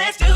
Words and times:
Let's 0.00 0.16
do 0.16 0.29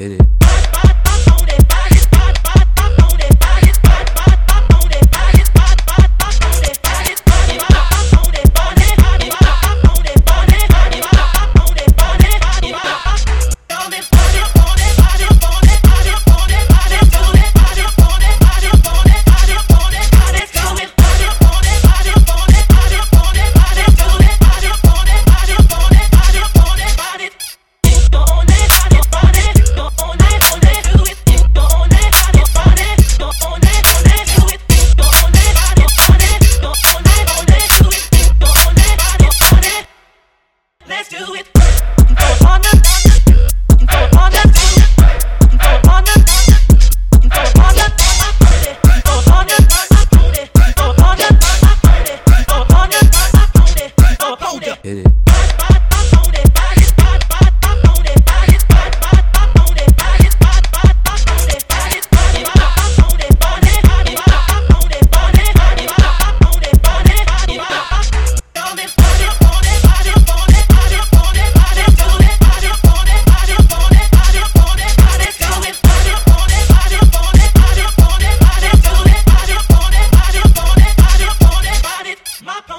hit 0.00 0.12
it. 0.12 0.39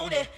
Tony 0.02 0.31